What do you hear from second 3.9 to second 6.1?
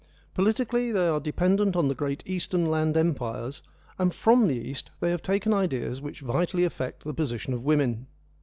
and from the East they have taken ideas